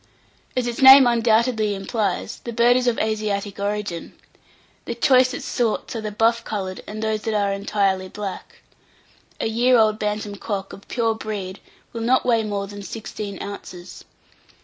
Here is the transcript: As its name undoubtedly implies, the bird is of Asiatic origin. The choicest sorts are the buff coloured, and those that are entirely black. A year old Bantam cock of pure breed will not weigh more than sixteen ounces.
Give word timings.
As 0.57 0.65
its 0.65 0.81
name 0.81 1.05
undoubtedly 1.05 1.75
implies, 1.75 2.39
the 2.43 2.51
bird 2.51 2.75
is 2.75 2.87
of 2.87 2.97
Asiatic 2.97 3.59
origin. 3.59 4.13
The 4.85 4.95
choicest 4.95 5.47
sorts 5.47 5.95
are 5.95 6.01
the 6.01 6.11
buff 6.11 6.43
coloured, 6.43 6.81
and 6.87 7.03
those 7.03 7.21
that 7.21 7.35
are 7.35 7.53
entirely 7.53 8.07
black. 8.09 8.63
A 9.39 9.45
year 9.47 9.77
old 9.77 9.99
Bantam 9.99 10.37
cock 10.37 10.73
of 10.73 10.87
pure 10.87 11.13
breed 11.13 11.59
will 11.93 12.01
not 12.01 12.25
weigh 12.25 12.43
more 12.43 12.65
than 12.65 12.81
sixteen 12.81 13.39
ounces. 13.43 14.03